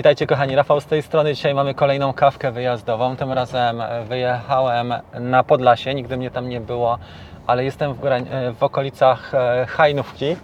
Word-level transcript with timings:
Witajcie 0.00 0.26
kochani, 0.26 0.56
Rafał 0.56 0.80
z 0.80 0.86
tej 0.86 1.02
strony. 1.02 1.34
Dzisiaj 1.34 1.54
mamy 1.54 1.74
kolejną 1.74 2.12
kawkę 2.12 2.52
wyjazdową. 2.52 3.16
Tym 3.16 3.32
razem 3.32 3.82
wyjechałem 4.08 4.94
na 5.20 5.44
Podlasie, 5.44 5.94
nigdy 5.94 6.16
mnie 6.16 6.30
tam 6.30 6.48
nie 6.48 6.60
było, 6.60 6.98
ale 7.46 7.64
jestem 7.64 7.94
w, 7.94 8.00
grań- 8.00 8.54
w 8.58 8.62
okolicach 8.62 9.34
e, 9.34 9.66
Hajnówki. 9.68 10.36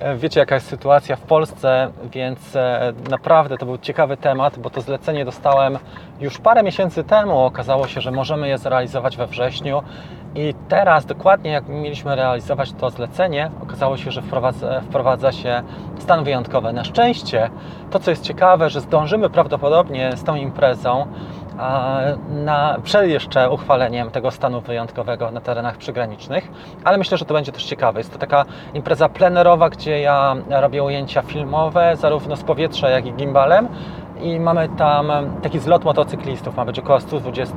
E, 0.00 0.16
Wiecie 0.16 0.40
jaka 0.40 0.54
jest 0.54 0.68
sytuacja 0.68 1.16
w 1.16 1.20
Polsce, 1.20 1.90
więc 2.12 2.56
e, 2.56 2.92
naprawdę 3.10 3.58
to 3.58 3.66
był 3.66 3.78
ciekawy 3.78 4.16
temat, 4.16 4.58
bo 4.58 4.70
to 4.70 4.80
zlecenie 4.80 5.24
dostałem 5.24 5.78
już 6.20 6.38
parę 6.38 6.62
miesięcy 6.62 7.04
temu. 7.04 7.38
Okazało 7.44 7.88
się, 7.88 8.00
że 8.00 8.10
możemy 8.10 8.48
je 8.48 8.58
zrealizować 8.58 9.16
we 9.16 9.26
wrześniu. 9.26 9.82
I 10.34 10.54
teraz, 10.68 11.06
dokładnie 11.06 11.50
jak 11.50 11.68
mieliśmy 11.68 12.16
realizować 12.16 12.72
to 12.72 12.90
zlecenie, 12.90 13.50
okazało 13.62 13.96
się, 13.96 14.10
że 14.10 14.22
wprowadza, 14.22 14.80
wprowadza 14.80 15.32
się 15.32 15.62
stan 16.06 16.24
wyjątkowy. 16.24 16.72
Na 16.72 16.84
szczęście, 16.84 17.50
to 17.90 17.98
co 17.98 18.10
jest 18.10 18.22
ciekawe, 18.22 18.70
że 18.70 18.80
zdążymy 18.80 19.30
prawdopodobnie 19.30 20.12
z 20.16 20.24
tą 20.24 20.34
imprezą 20.34 21.06
na, 22.30 22.76
przed 22.82 23.08
jeszcze 23.08 23.50
uchwaleniem 23.50 24.10
tego 24.10 24.30
stanu 24.30 24.60
wyjątkowego 24.60 25.30
na 25.30 25.40
terenach 25.40 25.76
przygranicznych, 25.76 26.50
ale 26.84 26.98
myślę, 26.98 27.18
że 27.18 27.24
to 27.24 27.34
będzie 27.34 27.52
też 27.52 27.64
ciekawe. 27.64 28.00
Jest 28.00 28.12
to 28.12 28.18
taka 28.18 28.44
impreza 28.74 29.08
plenerowa, 29.08 29.70
gdzie 29.70 30.00
ja 30.00 30.36
robię 30.50 30.82
ujęcia 30.82 31.22
filmowe, 31.22 31.96
zarówno 31.96 32.36
z 32.36 32.42
powietrza, 32.42 32.90
jak 32.90 33.06
i 33.06 33.12
gimbalem. 33.12 33.68
I 34.26 34.40
mamy 34.40 34.68
tam 34.68 35.12
taki 35.42 35.58
zlot 35.58 35.84
motocyklistów. 35.84 36.56
Ma 36.56 36.64
być 36.64 36.78
około 36.78 37.00
120 37.00 37.54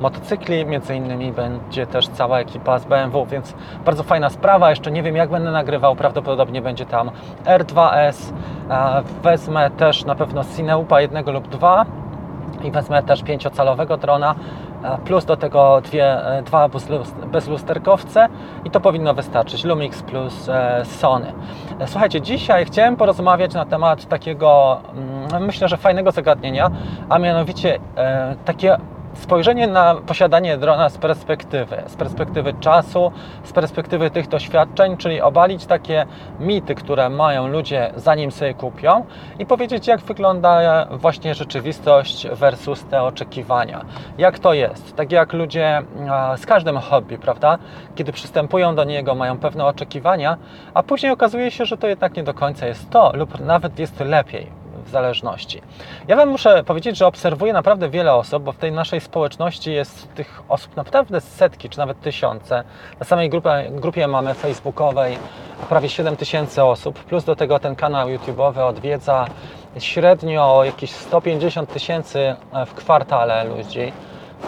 motocykli, 0.00 0.66
między 0.66 0.94
innymi 0.94 1.32
będzie 1.32 1.86
też 1.86 2.08
cała 2.08 2.38
ekipa 2.38 2.78
z 2.78 2.84
BMW, 2.84 3.26
więc 3.26 3.54
bardzo 3.84 4.02
fajna 4.02 4.30
sprawa. 4.30 4.70
Jeszcze 4.70 4.90
nie 4.90 5.02
wiem, 5.02 5.16
jak 5.16 5.30
będę 5.30 5.50
nagrywał. 5.50 5.96
Prawdopodobnie 5.96 6.62
będzie 6.62 6.86
tam 6.86 7.10
R2S. 7.44 8.32
E, 8.70 9.02
Wezmę 9.22 9.70
też 9.70 10.04
na 10.04 10.14
pewno 10.14 10.44
Cineupa 10.56 11.00
jednego 11.00 11.32
lub 11.32 11.48
dwa 11.48 11.86
i 12.64 12.70
wezmę 12.70 13.02
też 13.02 13.22
pięciocalowego 13.22 13.96
drona, 13.96 14.34
e, 14.84 14.98
plus 15.04 15.24
do 15.24 15.36
tego 15.36 15.80
dwie, 15.80 16.26
e, 16.26 16.42
dwa 16.42 16.68
bezlus- 16.68 17.26
bezlusterkowce 17.26 18.28
i 18.64 18.70
to 18.70 18.80
powinno 18.80 19.14
wystarczyć. 19.14 19.64
Lumix 19.64 20.02
plus 20.02 20.48
e, 20.48 20.84
Sony. 20.84 21.32
Słuchajcie, 21.86 22.20
dzisiaj 22.20 22.64
chciałem 22.64 22.96
porozmawiać 22.96 23.54
na 23.54 23.64
temat 23.64 24.06
takiego, 24.08 24.80
mm, 25.30 25.46
myślę, 25.46 25.68
że 25.68 25.76
fajnego 25.76 26.10
zagadnienia, 26.10 26.70
a 27.08 27.18
mianowicie 27.18 27.78
takie 28.44 28.76
spojrzenie 29.14 29.66
na 29.66 29.94
posiadanie 29.94 30.58
drona 30.58 30.88
z 30.88 30.98
perspektywy, 30.98 31.82
z 31.86 31.96
perspektywy 31.96 32.54
czasu, 32.60 33.12
z 33.44 33.52
perspektywy 33.52 34.10
tych 34.10 34.28
doświadczeń, 34.28 34.96
czyli 34.96 35.20
obalić 35.20 35.66
takie 35.66 36.06
mity, 36.40 36.74
które 36.74 37.08
mają 37.08 37.48
ludzie 37.48 37.92
zanim 37.96 38.30
sobie 38.30 38.54
kupią 38.54 39.04
i 39.38 39.46
powiedzieć 39.46 39.86
jak 39.86 40.00
wygląda 40.00 40.86
właśnie 40.90 41.34
rzeczywistość 41.34 42.28
versus 42.28 42.84
te 42.84 43.02
oczekiwania. 43.02 43.84
Jak 44.18 44.38
to 44.38 44.54
jest? 44.54 44.96
Tak 44.96 45.12
jak 45.12 45.32
ludzie 45.32 45.82
z 46.36 46.46
każdym 46.46 46.78
hobby, 46.78 47.18
prawda? 47.18 47.58
Kiedy 47.94 48.12
przystępują 48.12 48.74
do 48.74 48.84
niego, 48.84 49.14
mają 49.14 49.38
pewne 49.38 49.66
oczekiwania, 49.66 50.36
a 50.74 50.82
później 50.82 51.12
okazuje 51.12 51.50
się, 51.50 51.64
że 51.64 51.76
to 51.76 51.86
jednak 51.86 52.16
nie 52.16 52.22
do 52.22 52.34
końca 52.34 52.66
jest 52.66 52.90
to 52.90 53.12
lub 53.14 53.40
nawet 53.40 53.78
jest 53.78 54.00
lepiej 54.00 54.59
zależności. 54.90 55.62
Ja 56.08 56.16
Wam 56.16 56.28
muszę 56.28 56.64
powiedzieć, 56.64 56.96
że 56.96 57.06
obserwuję 57.06 57.52
naprawdę 57.52 57.88
wiele 57.88 58.14
osób, 58.14 58.42
bo 58.42 58.52
w 58.52 58.56
tej 58.56 58.72
naszej 58.72 59.00
społeczności 59.00 59.72
jest 59.72 60.14
tych 60.14 60.42
osób 60.48 60.76
naprawdę 60.76 61.20
setki, 61.20 61.68
czy 61.68 61.78
nawet 61.78 62.00
tysiące. 62.00 62.64
Na 63.00 63.06
samej 63.06 63.30
grupie, 63.30 63.70
grupie 63.70 64.06
mamy 64.06 64.34
facebookowej 64.34 65.18
prawie 65.68 65.88
7 65.88 66.16
tysięcy 66.16 66.64
osób, 66.64 67.04
plus 67.04 67.24
do 67.24 67.36
tego 67.36 67.58
ten 67.58 67.76
kanał 67.76 68.08
YouTube'owy 68.08 68.60
odwiedza 68.60 69.26
średnio 69.78 70.64
jakieś 70.64 70.90
150 70.90 71.72
tysięcy 71.72 72.34
w 72.66 72.74
kwartale 72.74 73.44
ludzi 73.44 73.92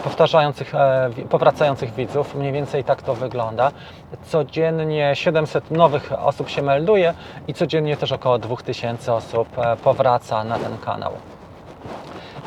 powtarzających, 0.03 0.75
e, 0.75 1.09
powracających 1.29 1.93
widzów. 1.93 2.35
Mniej 2.35 2.51
więcej 2.51 2.83
tak 2.83 3.01
to 3.01 3.15
wygląda. 3.15 3.71
Codziennie 4.25 5.15
700 5.15 5.71
nowych 5.71 6.11
osób 6.17 6.49
się 6.49 6.61
melduje 6.61 7.13
i 7.47 7.53
codziennie 7.53 7.97
też 7.97 8.11
około 8.11 8.39
2000 8.39 9.13
osób 9.13 9.47
e, 9.57 9.75
powraca 9.75 10.43
na 10.43 10.59
ten 10.59 10.77
kanał. 10.77 11.11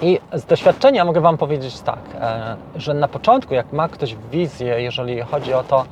I 0.03 0.21
z 0.33 0.45
doświadczenia 0.45 1.05
mogę 1.05 1.21
Wam 1.21 1.39
powiedzieć 1.39 1.81
tak, 1.81 1.99
e, 2.21 2.57
że 2.77 2.95
na 2.95 3.09
początku, 3.09 3.55
jak 3.55 3.73
ma 3.73 3.89
ktoś 3.89 4.17
wizję, 4.31 4.83
jeżeli 4.83 5.21
chodzi 5.21 5.55
o 5.55 5.63
to, 5.63 5.85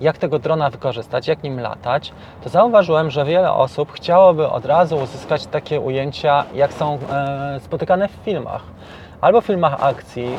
jak 0.00 0.18
tego 0.18 0.38
drona 0.38 0.70
wykorzystać, 0.70 1.28
jak 1.28 1.42
nim 1.42 1.60
latać, 1.60 2.12
to 2.42 2.48
zauważyłem, 2.48 3.10
że 3.10 3.24
wiele 3.24 3.52
osób 3.52 3.92
chciałoby 3.92 4.48
od 4.48 4.64
razu 4.64 4.96
uzyskać 4.96 5.46
takie 5.46 5.80
ujęcia, 5.80 6.44
jak 6.54 6.72
są 6.72 6.98
spotykane 7.60 8.08
w 8.08 8.12
filmach. 8.24 8.62
Albo 9.20 9.40
w 9.40 9.46
filmach 9.46 9.84
akcji, 9.84 10.36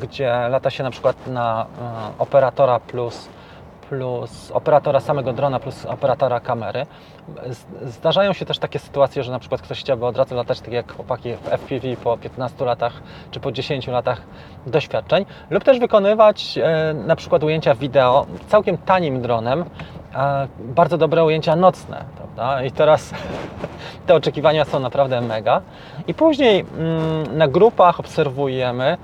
gdzie 0.00 0.48
lata 0.48 0.70
się 0.70 0.82
na 0.84 0.90
przykład 0.90 1.26
na 1.26 1.66
e, 1.82 2.18
operatora 2.18 2.80
plus 2.80 3.28
plus 3.88 4.50
operatora 4.50 5.00
samego 5.00 5.32
drona 5.32 5.60
plus 5.60 5.86
operatora 5.86 6.40
kamery. 6.40 6.86
Zdarzają 7.82 8.32
się 8.32 8.44
też 8.44 8.58
takie 8.58 8.78
sytuacje, 8.78 9.22
że 9.22 9.32
na 9.32 9.38
przykład 9.38 9.62
ktoś 9.62 9.80
chciałby 9.80 10.06
od 10.06 10.16
razu 10.16 10.34
latać 10.34 10.60
tak 10.60 10.72
jak 10.72 10.92
chłopaki 10.92 11.34
w 11.34 11.48
FPV 11.48 11.96
po 12.04 12.18
15 12.18 12.64
latach 12.64 12.92
czy 13.30 13.40
po 13.40 13.52
10 13.52 13.86
latach 13.86 14.22
doświadczeń 14.66 15.26
lub 15.50 15.64
też 15.64 15.78
wykonywać 15.78 16.58
e, 16.58 16.94
na 16.94 17.16
przykład 17.16 17.44
ujęcia 17.44 17.74
wideo 17.74 18.26
całkiem 18.48 18.78
tanim 18.78 19.22
dronem, 19.22 19.64
bardzo 20.58 20.98
dobre 20.98 21.24
ujęcia 21.24 21.56
nocne, 21.56 22.04
prawda? 22.16 22.64
I 22.64 22.70
teraz 22.70 23.14
te 24.06 24.14
oczekiwania 24.14 24.64
są 24.64 24.80
naprawdę 24.80 25.20
mega. 25.20 25.60
I 26.06 26.14
później 26.14 26.60
mm, 26.60 27.38
na 27.38 27.48
grupach 27.48 28.00
obserwujemy, 28.00 28.96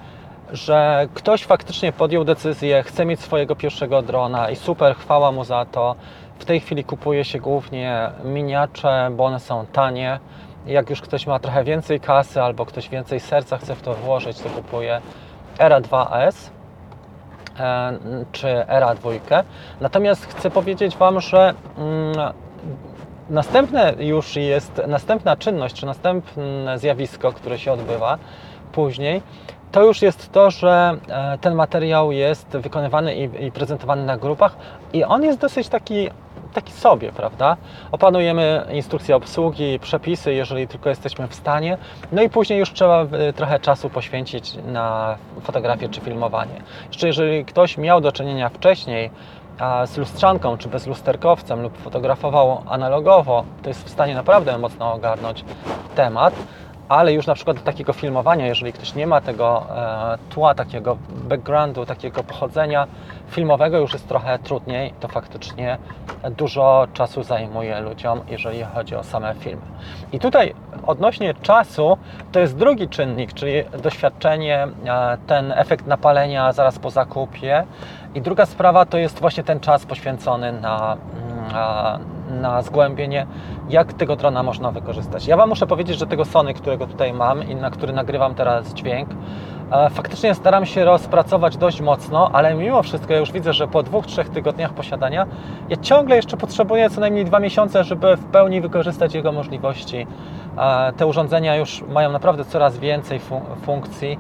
że 0.53 1.09
ktoś 1.15 1.45
faktycznie 1.45 1.93
podjął 1.93 2.25
decyzję, 2.25 2.83
chce 2.83 3.07
mieć 3.07 3.21
swojego 3.21 3.57
pierwszego 3.57 4.03
drona 4.03 4.51
i 4.51 4.57
super, 4.57 4.97
chwała 4.97 5.33
mu 5.33 5.45
za 5.45 5.65
to. 5.65 5.95
W 6.39 6.45
tej 6.45 6.61
chwili 6.61 6.85
kupuje 6.85 7.25
się 7.25 7.39
głównie 7.39 8.11
miniacze, 8.25 9.11
bo 9.13 9.25
one 9.25 9.41
są 9.41 9.67
tanie. 9.67 10.21
Jak 10.67 10.91
już 10.91 11.01
ktoś 11.01 11.27
ma 11.27 11.39
trochę 11.39 11.65
więcej 11.65 12.01
kasy 12.01 12.43
albo 12.43 12.67
ktoś 12.67 12.89
więcej 12.89 13.21
serca 13.21 13.59
chce 13.59 13.75
w 13.75 13.83
to 13.83 13.95
włożyć, 13.95 14.39
to 14.39 14.49
kupuje 14.49 15.01
Era 15.59 15.81
2S 15.81 16.49
e, 16.49 16.60
czy 18.33 18.49
Era 18.49 18.95
2. 18.95 19.11
Natomiast 19.81 20.27
chcę 20.27 20.51
powiedzieć 20.51 20.97
Wam, 20.97 21.21
że 21.21 21.55
mm, 21.79 22.33
następne 23.31 23.95
już 23.99 24.37
jest, 24.37 24.83
następna 24.89 25.37
czynność, 25.37 25.75
czy 25.75 25.87
następne 25.87 26.79
zjawisko, 26.79 27.33
które 27.33 27.59
się 27.59 27.73
odbywa 27.73 28.19
później, 28.73 29.23
to 29.73 29.85
już 29.85 30.03
jest 30.03 30.33
to, 30.33 30.51
że 30.51 30.97
e, 31.09 31.39
ten 31.39 31.55
materiał 31.55 32.13
jest 32.13 32.49
wykonywany 32.49 33.15
i 33.17 33.53
prezentowany 33.53 34.05
na 34.05 34.17
grupach 34.17 34.57
i 34.93 35.05
on 35.05 35.23
jest 35.23 35.39
dosyć 35.39 35.69
taki, 35.69 36.09
taki 36.55 36.73
sobie, 36.73 37.13
prawda? 37.13 37.57
Opanujemy 37.93 38.67
instrukcję 38.73 39.17
obsługi, 39.17 39.79
przepisy, 39.79 40.35
jeżeli 40.35 40.69
tylko 40.69 40.89
jesteśmy 40.89 41.29
w 41.29 41.35
stanie, 41.35 41.79
no 42.13 42.23
i 42.23 42.31
później 42.31 42.59
już 42.59 42.73
trzeba 42.73 43.03
e, 43.03 43.33
trochę 43.33 43.61
czasu 43.61 43.91
poświęcić 43.91 44.55
na 44.67 45.17
fotografię 45.43 45.89
czy 45.89 46.01
filmowanie. 46.01 46.63
Jeszcze 46.89 47.07
jeżeli 47.07 47.45
ktoś 47.45 47.79
miał 47.79 48.01
do 48.01 48.13
czynienia 48.13 48.49
wcześniej 48.49 49.11
z 49.87 49.97
lustrzanką 49.97 50.59
czy 50.59 50.69
bezlusterkowcem 50.69 51.63
lub 51.63 51.79
fotografował 51.79 52.63
analogowo, 52.69 53.45
to 53.63 53.69
jest 53.69 53.85
w 53.85 53.91
stanie 53.91 54.15
naprawdę 54.15 54.59
mocno 54.59 54.93
ogarnąć 54.93 55.45
temat, 55.95 56.35
ale 56.91 57.13
już 57.13 57.27
na 57.27 57.35
przykład 57.35 57.57
do 57.57 57.63
takiego 57.63 57.93
filmowania, 57.93 58.47
jeżeli 58.47 58.73
ktoś 58.73 58.95
nie 58.95 59.07
ma 59.07 59.21
tego 59.21 59.67
e, 59.71 60.19
tła, 60.31 60.55
takiego 60.55 60.97
backgroundu, 61.11 61.87
takiego 61.87 62.25
pochodzenia 62.25 62.87
filmowego, 63.29 63.79
już 63.79 63.93
jest 63.93 64.09
trochę 64.09 64.39
trudniej, 64.39 64.95
to 65.01 65.09
faktycznie 65.09 65.79
dużo 66.31 66.87
czasu 66.93 67.23
zajmuje 67.23 67.81
ludziom, 67.81 68.21
jeżeli 68.29 68.65
chodzi 68.65 68.97
o 68.97 69.03
same 69.03 69.35
filmy. 69.35 69.63
I 70.13 70.19
tutaj 70.19 70.55
odnośnie 70.87 71.35
czasu, 71.35 71.99
to 72.33 72.41
jest 72.41 72.57
drugi 72.57 72.89
czynnik, 72.89 73.33
czyli 73.33 73.53
doświadczenie, 73.83 74.69
e, 74.87 75.19
ten 75.27 75.53
efekt 75.53 75.87
napalenia 75.87 76.53
zaraz 76.53 76.79
po 76.79 76.91
zakupie. 76.91 77.65
I 78.15 78.21
druga 78.21 78.47
sprawa 78.47 78.87
to 78.87 78.99
jest 78.99 79.21
właśnie 79.21 79.45
ten 79.45 79.61
czas 79.61 79.87
poświęcony 79.87 80.53
na, 80.53 80.97
mm, 81.31 82.20
na 82.31 82.63
zgłębienie, 82.63 83.27
jak 83.69 83.93
tego 83.93 84.17
drona 84.17 84.43
można 84.43 84.71
wykorzystać. 84.71 85.27
Ja 85.27 85.37
Wam 85.37 85.49
muszę 85.49 85.67
powiedzieć, 85.67 85.99
że 85.99 86.07
tego 86.07 86.25
Sony, 86.25 86.55
którego 86.55 86.87
tutaj 86.87 87.13
mam 87.13 87.49
i 87.49 87.55
na 87.55 87.71
który 87.71 87.93
nagrywam 87.93 88.35
teraz 88.35 88.75
dźwięk, 88.75 89.09
e, 89.73 89.91
faktycznie 89.91 90.35
staram 90.35 90.67
się 90.67 90.85
rozpracować 90.85 91.57
dość 91.57 91.81
mocno, 91.81 92.31
ale 92.33 92.55
mimo 92.55 92.83
wszystko 92.83 93.13
ja 93.13 93.19
już 93.19 93.33
widzę, 93.33 93.53
że 93.53 93.69
po 93.69 93.83
dwóch, 93.83 94.07
trzech 94.07 94.29
tygodniach 94.29 94.73
posiadania 94.73 95.27
ja 95.69 95.77
ciągle 95.77 96.17
jeszcze 96.17 96.37
potrzebuję 96.37 96.91
co 96.91 97.01
najmniej 97.01 97.25
dwa 97.25 97.39
miesiące, 97.39 97.85
żeby 97.85 98.17
w 98.17 98.25
pełni 98.25 98.61
wykorzystać 98.61 99.15
jego 99.15 99.33
możliwości. 99.33 100.07
E, 100.59 100.93
Te 100.93 101.07
urządzenia 101.07 101.57
już 101.57 101.83
mają 101.89 102.13
naprawdę 102.13 102.45
coraz 102.45 102.79
więcej 102.79 103.21
fun- 103.21 103.57
funkcji. 103.63 104.19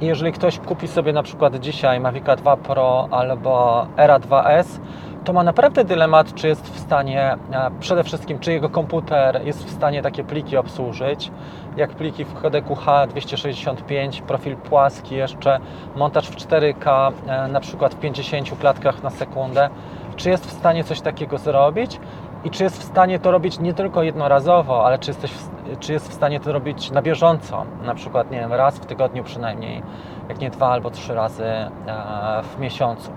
I 0.00 0.06
jeżeli 0.06 0.32
ktoś 0.32 0.58
kupi 0.58 0.88
sobie 0.88 1.12
na 1.12 1.22
przykład 1.22 1.56
dzisiaj 1.56 2.00
Mavica 2.00 2.36
2 2.36 2.56
Pro 2.56 3.08
albo 3.10 3.86
Era 3.96 4.18
2S, 4.18 4.80
to 5.26 5.32
ma 5.32 5.42
naprawdę 5.42 5.84
dylemat, 5.84 6.34
czy 6.34 6.48
jest 6.48 6.74
w 6.74 6.78
stanie, 6.78 7.36
e, 7.52 7.70
przede 7.80 8.04
wszystkim, 8.04 8.38
czy 8.38 8.52
jego 8.52 8.68
komputer 8.68 9.40
jest 9.44 9.64
w 9.64 9.70
stanie 9.70 10.02
takie 10.02 10.24
pliki 10.24 10.56
obsłużyć, 10.56 11.30
jak 11.76 11.90
pliki 11.90 12.24
w 12.24 12.34
kodeku 12.34 12.74
H265, 12.74 14.22
profil 14.22 14.56
płaski 14.56 15.14
jeszcze, 15.14 15.60
montaż 15.96 16.28
w 16.28 16.36
4K, 16.36 17.12
e, 17.26 17.48
na 17.48 17.60
przykład 17.60 17.94
w 17.94 17.98
50 17.98 18.58
klatkach 18.60 19.02
na 19.02 19.10
sekundę, 19.10 19.70
czy 20.16 20.30
jest 20.30 20.46
w 20.46 20.52
stanie 20.52 20.84
coś 20.84 21.00
takiego 21.00 21.38
zrobić? 21.38 22.00
I 22.44 22.50
czy 22.50 22.64
jest 22.64 22.80
w 22.80 22.84
stanie 22.84 23.18
to 23.18 23.30
robić 23.30 23.58
nie 23.58 23.74
tylko 23.74 24.02
jednorazowo, 24.02 24.86
ale 24.86 24.98
czy, 24.98 25.10
jesteś 25.10 25.30
w, 25.30 25.50
czy 25.80 25.92
jest 25.92 26.08
w 26.10 26.12
stanie 26.12 26.40
to 26.40 26.52
robić 26.52 26.90
na 26.90 27.02
bieżąco, 27.02 27.64
na 27.82 27.94
przykład 27.94 28.30
nie 28.30 28.38
wiem, 28.38 28.52
raz 28.52 28.78
w 28.78 28.86
tygodniu 28.86 29.24
przynajmniej, 29.24 29.82
jak 30.28 30.38
nie 30.38 30.50
dwa 30.50 30.68
albo 30.68 30.90
trzy 30.90 31.14
razy 31.14 31.44
e, 31.44 31.68
w 32.42 32.58
miesiącu. 32.58 33.10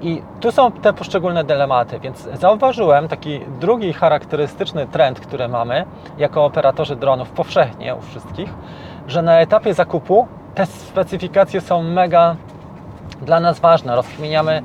I 0.00 0.22
tu 0.40 0.52
są 0.52 0.72
te 0.72 0.92
poszczególne 0.92 1.44
dylematy, 1.44 2.00
więc 2.00 2.28
zauważyłem 2.32 3.08
taki 3.08 3.40
drugi 3.60 3.92
charakterystyczny 3.92 4.86
trend, 4.86 5.20
który 5.20 5.48
mamy 5.48 5.84
jako 6.18 6.44
operatorzy 6.44 6.96
dronów 6.96 7.30
powszechnie 7.30 7.94
u 7.94 8.00
wszystkich, 8.00 8.54
że 9.06 9.22
na 9.22 9.40
etapie 9.40 9.74
zakupu 9.74 10.28
te 10.54 10.66
specyfikacje 10.66 11.60
są 11.60 11.82
mega 11.82 12.36
dla 13.22 13.40
nas 13.40 13.60
ważne. 13.60 13.96
Rozkminiamy, 13.96 14.62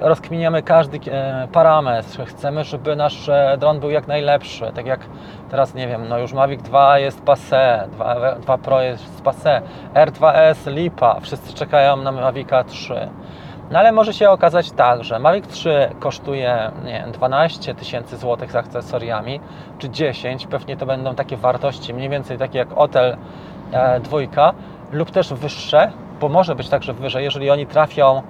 rozkminiamy 0.00 0.62
każdy 0.62 1.00
e, 1.10 1.48
parametr. 1.52 2.24
Chcemy, 2.26 2.64
żeby 2.64 2.96
nasz 2.96 3.28
e, 3.28 3.56
dron 3.60 3.80
był 3.80 3.90
jak 3.90 4.06
najlepszy. 4.06 4.72
Tak 4.74 4.86
jak 4.86 5.00
teraz, 5.50 5.74
nie 5.74 5.88
wiem, 5.88 6.08
no 6.08 6.18
już 6.18 6.32
Mavic 6.32 6.62
2 6.62 6.98
jest 6.98 7.24
passé, 7.24 7.88
2, 7.88 8.34
2 8.40 8.58
Pro 8.58 8.82
jest 8.82 9.24
passé, 9.24 9.60
R2S 9.94 10.72
lipa, 10.72 11.20
wszyscy 11.20 11.54
czekają 11.54 11.96
na 11.96 12.12
Mavica 12.12 12.64
3. 12.64 13.08
No 13.70 13.78
ale 13.78 13.92
może 13.92 14.12
się 14.12 14.30
okazać 14.30 14.70
tak, 14.72 15.04
że 15.04 15.18
Mavic 15.18 15.46
3 15.46 15.90
kosztuje 16.00 16.70
nie 16.84 16.92
wiem, 16.92 17.12
12 17.12 17.74
tysięcy 17.74 18.16
złotych 18.16 18.52
z 18.52 18.56
akcesoriami, 18.56 19.40
czy 19.78 19.90
10, 19.90 20.46
pewnie 20.46 20.76
to 20.76 20.86
będą 20.86 21.14
takie 21.14 21.36
wartości 21.36 21.94
mniej 21.94 22.08
więcej 22.08 22.38
takie 22.38 22.58
jak 22.58 22.68
Otel 22.78 23.16
e, 23.72 24.00
dwójka 24.00 24.54
lub 24.92 25.10
też 25.10 25.32
wyższe, 25.32 25.90
bo 26.20 26.28
może 26.28 26.54
być 26.54 26.68
także 26.68 26.92
wyżej, 26.92 27.24
jeżeli 27.24 27.50
oni 27.50 27.66
trafią 27.66 28.22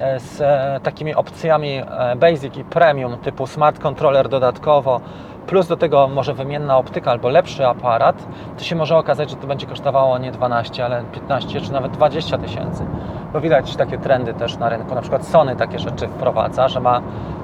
e, 0.00 0.20
z 0.20 0.40
e, 0.40 0.80
takimi 0.82 1.14
opcjami 1.14 1.76
e, 1.76 2.16
Basic 2.16 2.56
i 2.56 2.64
Premium 2.64 3.18
typu 3.18 3.46
Smart 3.46 3.78
Controller 3.78 4.28
dodatkowo, 4.28 5.00
plus 5.46 5.66
do 5.66 5.76
tego 5.76 6.08
może 6.08 6.34
wymienna 6.34 6.78
optyka 6.78 7.10
albo 7.10 7.28
lepszy 7.28 7.66
aparat, 7.66 8.26
to 8.58 8.64
się 8.64 8.76
może 8.76 8.96
okazać, 8.96 9.30
że 9.30 9.36
to 9.36 9.46
będzie 9.46 9.66
kosztowało 9.66 10.18
nie 10.18 10.32
12, 10.32 10.84
ale 10.84 11.04
15 11.12 11.60
czy 11.60 11.72
nawet 11.72 11.92
20 11.92 12.38
tysięcy. 12.38 12.86
Bo 13.32 13.40
widać 13.40 13.76
takie 13.76 13.98
trendy 13.98 14.34
też 14.34 14.56
na 14.56 14.68
rynku. 14.68 14.94
Na 14.94 15.00
przykład 15.00 15.26
Sony 15.26 15.56
takie 15.56 15.78
rzeczy 15.78 16.08
wprowadza, 16.08 16.68
że 16.68 16.80
ma 16.80 17.00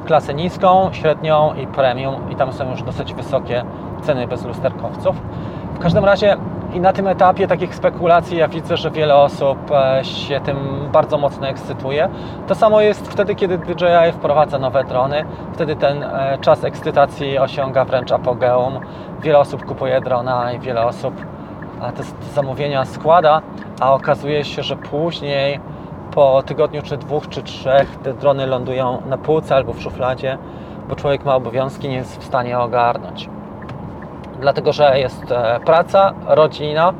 klasę 0.06 0.34
niską, 0.34 0.88
średnią 0.92 1.54
i 1.54 1.66
premium 1.66 2.30
i 2.30 2.36
tam 2.36 2.52
są 2.52 2.70
już 2.70 2.82
dosyć 2.82 3.14
wysokie 3.14 3.64
ceny 4.02 4.26
bez 4.26 4.44
lusterkowców. 4.44 5.16
W 5.74 5.78
każdym 5.78 6.04
razie 6.04 6.36
i 6.74 6.80
na 6.80 6.92
tym 6.92 7.08
etapie 7.08 7.46
takich 7.46 7.74
spekulacji 7.74 8.36
ja 8.36 8.48
widzę, 8.48 8.76
że 8.76 8.90
wiele 8.90 9.16
osób 9.16 9.58
e, 9.70 10.04
się 10.04 10.40
tym 10.40 10.56
bardzo 10.92 11.18
mocno 11.18 11.48
ekscytuje. 11.48 12.08
To 12.46 12.54
samo 12.54 12.80
jest 12.80 13.08
wtedy, 13.08 13.34
kiedy 13.34 13.58
DJI 13.58 14.12
wprowadza 14.12 14.58
nowe 14.58 14.84
drony. 14.84 15.24
Wtedy 15.52 15.76
ten 15.76 16.02
e, 16.02 16.38
czas 16.40 16.64
ekscytacji 16.64 17.38
osiąga 17.38 17.84
wręcz 17.84 18.12
apogeum. 18.12 18.80
Wiele 19.20 19.38
osób 19.38 19.64
kupuje 19.64 20.00
drona 20.00 20.52
i 20.52 20.58
wiele 20.58 20.86
osób 20.86 21.14
te 21.96 22.02
zamówienia 22.34 22.84
składa, 22.84 23.42
a 23.80 23.94
okazuje 23.94 24.44
się, 24.44 24.62
że 24.62 24.76
później 24.76 25.60
po 26.16 26.42
tygodniu, 26.42 26.82
czy 26.82 26.96
dwóch, 26.96 27.28
czy 27.28 27.42
trzech 27.42 27.96
te 27.96 28.14
drony 28.14 28.46
lądują 28.46 29.02
na 29.06 29.18
półce 29.18 29.54
albo 29.54 29.72
w 29.72 29.82
szufladzie, 29.82 30.38
bo 30.88 30.96
człowiek 30.96 31.24
ma 31.24 31.34
obowiązki, 31.34 31.88
nie 31.88 31.96
jest 31.96 32.20
w 32.20 32.24
stanie 32.24 32.58
ogarnąć. 32.58 33.28
Dlatego, 34.40 34.72
że 34.72 34.98
jest 34.98 35.32
e, 35.32 35.60
praca, 35.64 36.14
rodzina, 36.26 36.92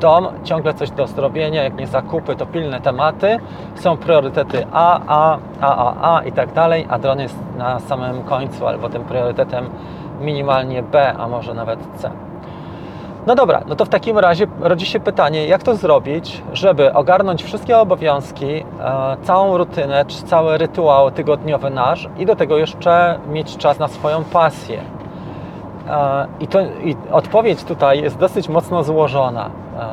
dom, 0.00 0.28
ciągle 0.44 0.74
coś 0.74 0.90
do 0.90 1.06
zrobienia, 1.06 1.62
jak 1.62 1.76
nie 1.76 1.86
zakupy, 1.86 2.36
to 2.36 2.46
pilne 2.46 2.80
tematy, 2.80 3.38
są 3.74 3.96
priorytety 3.96 4.66
A, 4.72 5.00
A, 5.06 5.38
A, 5.60 5.76
A, 5.76 6.16
A 6.16 6.22
i 6.22 6.32
tak 6.32 6.52
dalej, 6.52 6.86
a 6.88 6.98
dron 6.98 7.20
jest 7.20 7.38
na 7.58 7.80
samym 7.80 8.22
końcu 8.22 8.66
albo 8.66 8.88
tym 8.88 9.04
priorytetem 9.04 9.70
minimalnie 10.20 10.82
B, 10.82 11.12
a 11.18 11.28
może 11.28 11.54
nawet 11.54 11.78
C. 11.96 12.10
No 13.26 13.34
dobra, 13.34 13.62
no 13.66 13.76
to 13.76 13.84
w 13.84 13.88
takim 13.88 14.18
razie 14.18 14.46
rodzi 14.60 14.86
się 14.86 15.00
pytanie, 15.00 15.46
jak 15.46 15.62
to 15.62 15.76
zrobić, 15.76 16.42
żeby 16.52 16.92
ogarnąć 16.92 17.44
wszystkie 17.44 17.78
obowiązki, 17.78 18.46
e, 18.46 18.64
całą 19.22 19.58
rutynę, 19.58 20.04
czy 20.04 20.22
cały 20.22 20.58
rytuał 20.58 21.10
tygodniowy 21.10 21.70
nasz 21.70 22.08
i 22.18 22.26
do 22.26 22.36
tego 22.36 22.56
jeszcze 22.56 23.18
mieć 23.28 23.56
czas 23.56 23.78
na 23.78 23.88
swoją 23.88 24.24
pasję. 24.24 24.80
E, 25.88 26.26
I, 26.40 26.46
to, 26.46 26.60
I 26.60 26.96
odpowiedź 27.12 27.64
tutaj 27.64 28.02
jest 28.02 28.18
dosyć 28.18 28.48
mocno 28.48 28.84
złożona. 28.84 29.50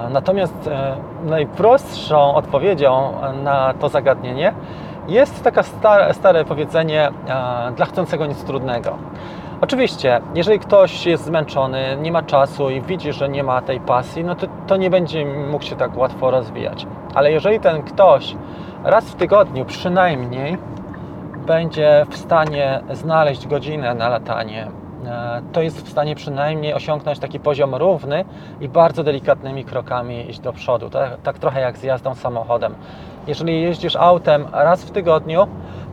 E, 0.07 0.09
natomiast 0.09 0.69
najprostszą 1.23 2.35
odpowiedzią 2.35 3.13
na 3.43 3.73
to 3.73 3.89
zagadnienie 3.89 4.53
jest 5.07 5.43
takie 5.43 5.63
stare, 5.63 6.13
stare 6.13 6.45
powiedzenie 6.45 7.11
dla 7.75 7.85
chcącego 7.85 8.25
nic 8.25 8.43
trudnego. 8.43 8.97
Oczywiście, 9.61 10.21
jeżeli 10.35 10.59
ktoś 10.59 11.05
jest 11.05 11.25
zmęczony, 11.25 11.97
nie 12.01 12.11
ma 12.11 12.23
czasu 12.23 12.69
i 12.69 12.81
widzi, 12.81 13.13
że 13.13 13.29
nie 13.29 13.43
ma 13.43 13.61
tej 13.61 13.79
pasji, 13.79 14.23
no 14.23 14.35
to, 14.35 14.47
to 14.67 14.77
nie 14.77 14.89
będzie 14.89 15.25
mógł 15.25 15.63
się 15.63 15.75
tak 15.75 15.97
łatwo 15.97 16.31
rozwijać. 16.31 16.87
Ale 17.15 17.31
jeżeli 17.31 17.59
ten 17.59 17.83
ktoś 17.83 18.35
raz 18.83 19.09
w 19.09 19.15
tygodniu 19.15 19.65
przynajmniej 19.65 20.57
będzie 21.47 22.05
w 22.09 22.17
stanie 22.17 22.81
znaleźć 22.91 23.47
godzinę 23.47 23.95
na 23.95 24.09
latanie, 24.09 24.67
e, 25.05 25.41
to 25.51 25.61
jest 25.61 25.85
w 25.85 25.89
stanie 25.89 26.15
przynajmniej 26.15 26.73
osiągnąć 26.73 27.19
taki 27.19 27.39
poziom 27.39 27.75
równy 27.75 28.25
i 28.61 28.69
bardzo 28.69 29.03
delikatnymi 29.03 29.65
krokami 29.65 30.29
iść 30.29 30.39
do 30.39 30.53
przodu. 30.53 30.89
Tak, 30.89 31.21
tak 31.23 31.39
trochę 31.39 31.61
jak 31.61 31.77
z 31.77 31.83
jazdą 31.83 32.15
samochodem. 32.15 32.75
Jeżeli 33.27 33.61
jeździsz 33.61 33.95
autem 33.95 34.45
raz 34.51 34.83
w 34.83 34.91
tygodniu, 34.91 35.47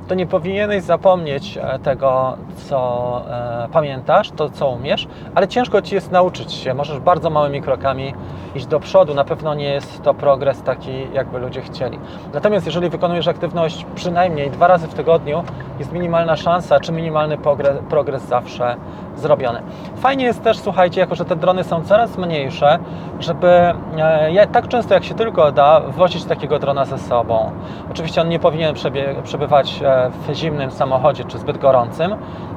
to 0.08 0.14
nie 0.14 0.26
powinieneś 0.26 0.82
zapomnieć 0.82 1.58
e, 1.62 1.79
tego, 1.79 2.37
co 2.56 3.23
e, 3.31 3.69
pamiętasz, 3.73 4.31
to 4.31 4.50
co 4.50 4.69
umiesz, 4.69 5.08
ale 5.35 5.49
ciężko 5.49 5.82
ci 5.82 5.94
jest 5.94 6.11
nauczyć 6.11 6.53
się. 6.53 6.75
Możesz 6.75 6.99
bardzo 6.99 7.31
małymi 7.31 7.62
krokami 7.62 8.14
iść 8.55 8.67
do 8.67 8.81
przodu. 8.81 9.14
Na 9.14 9.25
pewno 9.25 9.55
nie 9.55 9.69
jest 9.69 10.03
to 10.03 10.14
progres 10.14 10.62
taki, 10.62 11.12
jakby 11.12 11.38
ludzie 11.38 11.62
chcieli. 11.62 11.99
Natomiast 12.35 12.67
jeżeli 12.67 12.88
wykonujesz 12.88 13.29
aktywność 13.29 13.87
przynajmniej 13.94 14.51
dwa 14.51 14.67
razy 14.67 14.89
w 14.89 14.94
tygodniu, 14.94 15.44
jest 15.79 15.93
minimalna 15.93 16.36
szansa, 16.36 16.81
czy 16.81 16.93
minimalny 16.93 17.39
progres, 17.39 17.77
progres 17.91 18.22
zawsze 18.22 18.77
zrobiony. 19.17 19.63
Fajnie 19.96 20.25
jest 20.25 20.43
też, 20.43 20.58
słuchajcie, 20.58 21.01
jako 21.01 21.15
że 21.15 21.25
te 21.25 21.37
drony 21.37 21.65
są 21.65 21.85
coraz 21.85 22.19
mniejsze, 22.19 22.79
żeby 23.20 23.49
e, 23.96 24.46
tak 24.53 24.69
często 24.69 24.94
jak 24.94 25.05
się 25.05 25.15
tylko 25.15 25.53
da, 25.53 25.81
wozić 25.81 26.25
takiego 26.25 26.58
drona 26.58 26.85
ze 26.85 26.99
sobą. 26.99 27.51
Oczywiście 27.91 28.20
on 28.20 28.29
nie 28.29 28.39
powinien 28.39 28.75
przebywać 29.23 29.82
e, 29.82 30.11
w 30.11 30.35
zimnym 30.35 30.70
samochodzie 30.70 31.25
czy 31.25 31.39
zbyt 31.39 31.58
gorącym 31.58 32.13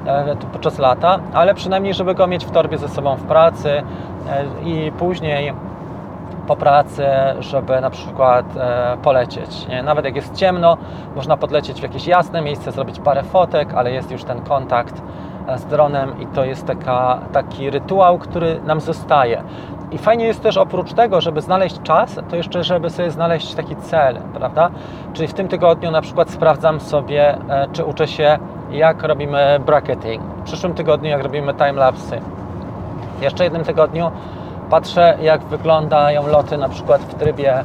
e, 0.05 0.35
podczas 0.53 0.79
lata, 0.79 1.19
ale 1.33 1.53
przynajmniej, 1.53 1.93
żeby 1.93 2.15
go 2.15 2.27
mieć 2.27 2.45
w 2.45 2.51
torbie 2.51 2.77
ze 2.77 2.89
sobą 2.89 3.15
w 3.15 3.23
pracy 3.23 3.83
i 4.63 4.91
później 4.97 5.53
po 6.49 6.55
pracy, 6.55 7.05
żeby 7.39 7.81
na 7.81 7.89
przykład 7.89 8.45
e, 8.57 8.97
polecieć. 9.03 9.67
Nie? 9.67 9.83
Nawet 9.83 10.05
jak 10.05 10.15
jest 10.15 10.35
ciemno, 10.35 10.77
można 11.15 11.37
podlecieć 11.37 11.79
w 11.79 11.83
jakieś 11.83 12.07
jasne 12.07 12.41
miejsce, 12.41 12.71
zrobić 12.71 12.99
parę 12.99 13.23
fotek, 13.23 13.73
ale 13.73 13.91
jest 13.91 14.11
już 14.11 14.23
ten 14.23 14.41
kontakt 14.41 15.01
z 15.57 15.65
dronem 15.65 16.21
i 16.21 16.27
to 16.27 16.45
jest 16.45 16.65
taka, 16.65 17.19
taki 17.31 17.69
rytuał, 17.69 18.17
który 18.17 18.59
nam 18.65 18.81
zostaje. 18.81 19.43
I 19.91 19.97
fajnie 19.97 20.25
jest 20.25 20.43
też 20.43 20.57
oprócz 20.57 20.93
tego, 20.93 21.21
żeby 21.21 21.41
znaleźć 21.41 21.81
czas, 21.83 22.19
to 22.29 22.35
jeszcze, 22.35 22.63
żeby 22.63 22.89
sobie 22.89 23.11
znaleźć 23.11 23.55
taki 23.55 23.75
cel, 23.75 24.17
prawda? 24.33 24.69
Czyli 25.13 25.27
w 25.27 25.33
tym 25.33 25.47
tygodniu 25.47 25.91
na 25.91 26.01
przykład 26.01 26.29
sprawdzam 26.29 26.79
sobie, 26.79 27.37
e, 27.49 27.67
czy 27.73 27.85
uczę 27.85 28.07
się, 28.07 28.37
jak 28.71 29.03
robimy 29.03 29.59
bracketing. 29.65 30.23
W 30.23 30.43
przyszłym 30.43 30.73
tygodniu, 30.73 31.09
jak 31.09 31.23
robimy 31.23 31.53
timelapsy. 31.53 32.21
Jeszcze 33.21 33.43
jednym 33.43 33.63
tygodniu 33.63 34.11
patrzę, 34.69 35.17
jak 35.21 35.41
wyglądają 35.41 36.27
loty 36.27 36.57
na 36.57 36.69
przykład 36.69 37.01
w 37.01 37.13
trybie 37.13 37.63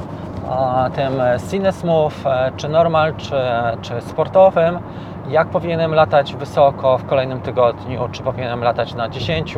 tym 0.95 1.13
CineSmooth, 1.51 2.27
e, 2.27 2.53
czy 2.57 2.69
normal, 2.69 3.15
czy, 3.17 3.37
czy 3.83 4.01
sportowym 4.01 4.79
jak 5.29 5.49
powinienem 5.49 5.95
latać 5.95 6.35
wysoko 6.35 6.99
w 6.99 7.07
kolejnym 7.07 7.41
tygodniu, 7.41 8.09
czy 8.13 8.23
powinienem 8.23 8.65
latać 8.65 8.95
na 8.95 9.09
10, 9.09 9.57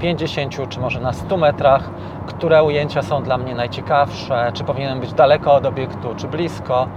50, 0.00 0.68
czy 0.68 0.80
może 0.80 1.00
na 1.00 1.12
100 1.12 1.36
metrach, 1.36 1.90
które 2.26 2.62
ujęcia 2.62 3.02
są 3.02 3.22
dla 3.22 3.38
mnie 3.38 3.54
najciekawsze, 3.54 4.50
czy 4.54 4.64
powinienem 4.64 5.00
być 5.00 5.12
daleko 5.12 5.54
od 5.54 5.66
obiektu, 5.66 6.14
czy 6.16 6.28
blisko, 6.28 6.88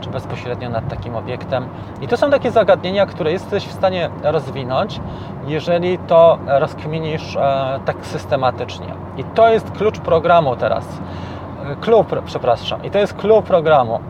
czy 0.00 0.10
bezpośrednio 0.10 0.70
nad 0.70 0.88
takim 0.88 1.16
obiektem. 1.16 1.68
I 2.00 2.08
to 2.08 2.16
są 2.16 2.30
takie 2.30 2.50
zagadnienia, 2.50 3.06
które 3.06 3.32
jesteś 3.32 3.64
w 3.64 3.72
stanie 3.72 4.10
rozwinąć, 4.22 5.00
jeżeli 5.46 5.98
to 5.98 6.38
rozkminisz 6.46 7.36
e, 7.36 7.80
tak 7.84 8.06
systematycznie. 8.06 8.94
I 9.16 9.24
to 9.24 9.48
jest 9.48 9.70
klucz 9.70 9.98
programu 9.98 10.56
teraz. 10.56 10.84
E, 11.64 11.76
klub, 11.76 12.22
przepraszam, 12.24 12.84
i 12.84 12.90
to 12.90 12.98
jest 12.98 13.14
klub 13.14 13.46
programu. 13.46 14.00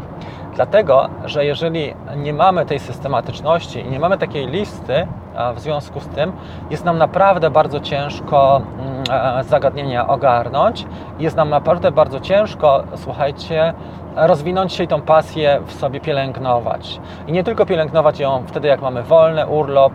Dlatego, 0.59 1.09
że 1.25 1.45
jeżeli 1.45 1.95
nie 2.17 2.33
mamy 2.33 2.67
tej 2.67 2.79
systematyczności 2.79 3.81
i 3.81 3.91
nie 3.91 3.99
mamy 3.99 4.19
takiej 4.19 4.47
listy, 4.47 5.07
w 5.55 5.61
związku 5.61 6.01
z 6.01 6.09
tym 6.09 6.33
jest 6.71 6.85
nam 6.85 6.99
naprawdę 6.99 7.51
bardzo 7.51 7.81
ciężko 7.81 8.63
mm, 8.79 9.45
zagadnienia 9.45 10.09
ogarnąć. 10.09 10.87
Jest 11.19 11.37
nam 11.37 11.51
naprawdę 11.51 11.93
bardzo 11.93 12.21
ciężko, 12.21 12.83
słuchajcie, 12.95 13.75
rozwinąć 14.17 14.73
się 14.73 14.85
i 14.85 14.89
tą 14.89 15.03
pasję 15.03 15.61
w 15.67 15.73
sobie 15.73 16.01
pielęgnować. 16.01 17.01
I 17.27 17.33
nie 17.33 17.45
tylko 17.45 17.67
pielęgnować 17.67 18.21
ją 18.21 18.43
wtedy, 18.47 18.69
jak 18.69 18.83
mamy 18.83 19.03
wolny 19.03 19.47
urlop, 19.47 19.93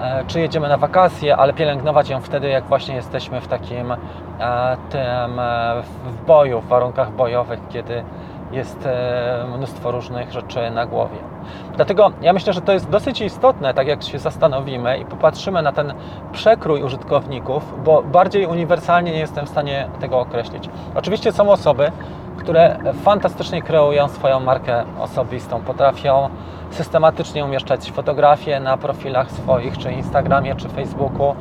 e, 0.00 0.24
czy 0.26 0.40
jedziemy 0.40 0.68
na 0.68 0.76
wakacje, 0.76 1.36
ale 1.36 1.52
pielęgnować 1.52 2.10
ją 2.10 2.20
wtedy, 2.20 2.48
jak 2.48 2.64
właśnie 2.64 2.94
jesteśmy 2.94 3.40
w 3.40 3.48
takim 3.48 3.92
e, 3.92 3.96
tym 4.90 5.38
e, 5.38 5.82
w 6.04 6.26
boju, 6.26 6.60
w 6.60 6.68
warunkach 6.68 7.12
bojowych, 7.12 7.60
kiedy 7.68 8.04
jest 8.54 8.88
mnóstwo 9.56 9.90
różnych 9.90 10.32
rzeczy 10.32 10.70
na 10.70 10.86
głowie. 10.86 11.16
Dlatego 11.76 12.12
ja 12.22 12.32
myślę, 12.32 12.52
że 12.52 12.60
to 12.60 12.72
jest 12.72 12.88
dosyć 12.90 13.20
istotne, 13.20 13.74
tak 13.74 13.86
jak 13.86 14.02
się 14.02 14.18
zastanowimy 14.18 14.98
i 14.98 15.04
popatrzymy 15.04 15.62
na 15.62 15.72
ten 15.72 15.94
przekrój 16.32 16.82
użytkowników, 16.82 17.84
bo 17.84 18.02
bardziej 18.02 18.46
uniwersalnie 18.46 19.12
nie 19.12 19.18
jestem 19.18 19.46
w 19.46 19.48
stanie 19.48 19.88
tego 20.00 20.18
określić. 20.20 20.68
Oczywiście 20.94 21.32
są 21.32 21.50
osoby, 21.50 21.92
które 22.36 22.78
fantastycznie 23.02 23.62
kreują 23.62 24.08
swoją 24.08 24.40
markę 24.40 24.84
osobistą, 25.00 25.60
potrafią 25.60 26.28
systematycznie 26.70 27.44
umieszczać 27.44 27.90
fotografie 27.90 28.60
na 28.60 28.76
profilach 28.76 29.30
swoich, 29.30 29.78
czy 29.78 29.92
Instagramie, 29.92 30.54
czy 30.54 30.68
Facebooku, 30.68 31.30
e, 31.30 31.34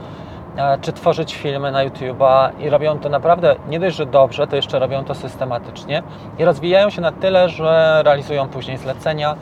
czy 0.82 0.94
tworzyć 0.94 1.36
filmy 1.36 1.72
na 1.72 1.86
YouTube'a 1.86 2.50
i 2.60 2.70
robią 2.70 3.00
to 3.00 3.10
naprawdę 3.10 3.56
nie 3.70 3.80
dość, 3.80 3.96
że 3.96 4.06
dobrze, 4.06 4.48
to 4.48 4.56
jeszcze 4.56 4.80
robią 4.80 5.04
to 5.04 5.16
systematycznie 5.16 6.04
i 6.40 6.46
rozwijają 6.46 6.90
się 6.90 7.02
na 7.02 7.12
tyle, 7.12 7.50
że 7.50 8.02
realizują 8.06 8.50
później 8.50 8.78
zlecenia, 8.78 9.36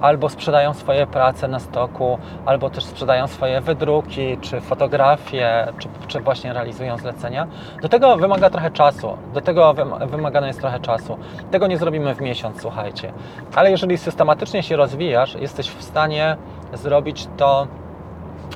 albo 0.00 0.28
sprzedają 0.28 0.74
swoje 0.74 1.06
prace 1.06 1.48
na 1.48 1.58
stoku, 1.58 2.18
albo 2.46 2.70
też 2.70 2.84
sprzedają 2.84 3.26
swoje 3.26 3.60
wydruki, 3.60 4.38
czy 4.40 4.60
fotografie, 4.60 5.66
czy, 5.78 5.88
czy 6.08 6.20
właśnie 6.20 6.52
realizują 6.52 6.98
zlecenia. 6.98 7.46
Do 7.82 7.88
tego 7.88 8.16
wymaga 8.16 8.50
trochę 8.50 8.70
czasu, 8.70 9.16
do 9.34 9.40
tego 9.40 9.74
wymagane 10.06 10.46
jest 10.46 10.60
trochę 10.60 10.80
czasu. 10.80 11.18
Tego 11.50 11.66
nie 11.66 11.78
zrobimy 11.78 12.14
w 12.14 12.20
miesiąc, 12.20 12.60
słuchajcie. 12.60 13.12
Ale 13.54 13.70
jeżeli 13.70 13.98
systematycznie 13.98 14.62
się 14.62 14.76
rozwijasz, 14.76 15.34
jesteś 15.34 15.68
w 15.70 15.82
stanie 15.82 16.36
zrobić 16.72 17.28
to 17.36 17.66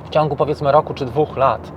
w 0.04 0.10
ciągu 0.10 0.36
powiedzmy 0.36 0.72
roku 0.72 0.94
czy 0.94 1.04
dwóch 1.04 1.36
lat 1.36 1.72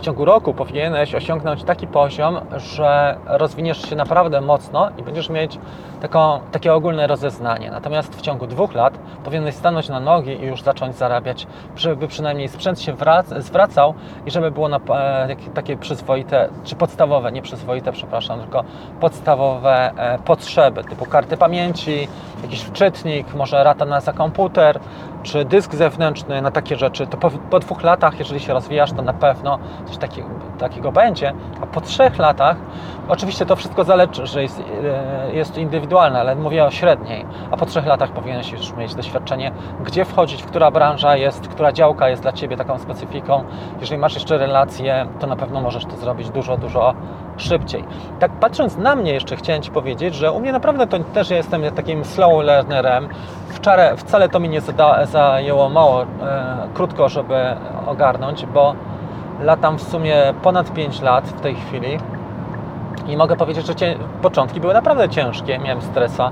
w 0.00 0.02
ciągu 0.02 0.24
roku 0.24 0.54
powinieneś 0.54 1.14
osiągnąć 1.14 1.64
taki 1.64 1.86
poziom, 1.86 2.40
że 2.56 3.16
rozwiniesz 3.26 3.82
się 3.82 3.96
naprawdę 3.96 4.40
mocno 4.40 4.90
i 4.98 5.02
będziesz 5.02 5.30
mieć 5.30 5.58
taką, 6.00 6.40
takie 6.52 6.74
ogólne 6.74 7.06
rozeznanie. 7.06 7.70
Natomiast 7.70 8.16
w 8.16 8.20
ciągu 8.20 8.46
dwóch 8.46 8.74
lat 8.74 8.98
powinieneś 9.24 9.54
stanąć 9.54 9.88
na 9.88 10.00
nogi 10.00 10.30
i 10.30 10.46
już 10.46 10.62
zacząć 10.62 10.96
zarabiać, 10.96 11.46
żeby 11.76 12.08
przynajmniej 12.08 12.48
sprzęt 12.48 12.80
się 12.80 12.96
zwracał 13.38 13.94
i 14.26 14.30
żeby 14.30 14.50
było 14.50 14.68
na, 14.68 14.76
e, 14.76 15.36
takie 15.54 15.76
przyzwoite, 15.76 16.48
czy 16.64 16.76
podstawowe, 16.76 17.32
nie 17.32 17.42
przyzwoite, 17.42 17.92
przepraszam, 17.92 18.40
tylko 18.40 18.64
podstawowe 19.00 19.92
e, 19.96 20.18
potrzeby, 20.18 20.84
typu 20.84 21.06
karty 21.06 21.36
pamięci, 21.36 22.08
jakiś 22.42 22.70
czytnik, 22.72 23.34
może 23.34 23.64
rata 23.64 23.84
na 23.84 24.00
za 24.00 24.12
komputer, 24.12 24.80
czy 25.22 25.44
dysk 25.44 25.74
zewnętrzny, 25.74 26.42
na 26.42 26.50
takie 26.50 26.76
rzeczy, 26.76 27.06
to 27.06 27.16
po, 27.16 27.30
po 27.30 27.58
dwóch 27.58 27.82
latach, 27.82 28.18
jeżeli 28.18 28.40
się 28.40 28.52
rozwijasz, 28.52 28.92
to 28.92 29.02
na 29.02 29.12
pewno 29.12 29.58
coś 29.86 29.96
takiego, 29.96 30.28
takiego 30.58 30.92
będzie, 30.92 31.32
a 31.62 31.66
po 31.66 31.80
trzech 31.80 32.18
latach, 32.18 32.56
oczywiście 33.08 33.46
to 33.46 33.56
wszystko 33.56 33.84
zależy, 33.84 34.26
że 34.26 34.42
jest, 34.42 34.62
e, 34.84 35.34
jest 35.34 35.58
indywidualne, 35.58 35.89
ale 35.98 36.36
mówię 36.36 36.64
o 36.64 36.70
średniej, 36.70 37.26
a 37.50 37.56
po 37.56 37.66
trzech 37.66 37.86
latach 37.86 38.12
powinieneś 38.12 38.52
już 38.52 38.72
mieć 38.72 38.94
doświadczenie, 38.94 39.52
gdzie 39.84 40.04
wchodzić, 40.04 40.42
w 40.42 40.46
która 40.46 40.70
branża 40.70 41.16
jest, 41.16 41.48
która 41.48 41.72
działka 41.72 42.08
jest 42.08 42.22
dla 42.22 42.32
Ciebie 42.32 42.56
taką 42.56 42.78
specyfiką. 42.78 43.44
Jeżeli 43.80 44.00
masz 44.00 44.14
jeszcze 44.14 44.38
relacje, 44.38 45.06
to 45.20 45.26
na 45.26 45.36
pewno 45.36 45.60
możesz 45.60 45.84
to 45.84 45.96
zrobić 45.96 46.30
dużo, 46.30 46.56
dużo 46.56 46.94
szybciej. 47.36 47.84
Tak 48.18 48.32
patrząc 48.32 48.76
na 48.76 48.96
mnie 48.96 49.12
jeszcze 49.12 49.36
chciałem 49.36 49.62
Ci 49.62 49.70
powiedzieć, 49.70 50.14
że 50.14 50.32
u 50.32 50.40
mnie 50.40 50.52
naprawdę 50.52 50.86
to 50.86 50.98
też 50.98 51.30
jestem 51.30 51.62
takim 51.62 52.04
slow 52.04 52.44
learnerem. 52.44 53.08
Wczoraj, 53.48 53.96
wcale 53.96 54.28
to 54.28 54.40
mi 54.40 54.48
nie 54.48 54.60
zada, 54.60 55.06
zajęło 55.06 55.68
mało, 55.68 56.02
e, 56.02 56.06
krótko, 56.74 57.08
żeby 57.08 57.56
ogarnąć, 57.86 58.46
bo 58.46 58.74
latam 59.40 59.78
w 59.78 59.82
sumie 59.82 60.16
ponad 60.42 60.72
5 60.72 61.02
lat 61.02 61.24
w 61.24 61.40
tej 61.40 61.54
chwili 61.54 61.98
i 63.08 63.16
mogę 63.16 63.36
powiedzieć, 63.36 63.66
że 63.66 63.74
cie, 63.74 63.96
początki 64.22 64.60
były 64.60 64.74
naprawdę 64.74 65.08
ciężkie, 65.08 65.58
miałem 65.58 65.82
stresa, 65.82 66.30